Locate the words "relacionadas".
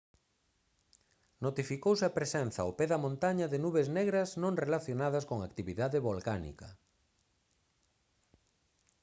4.63-5.27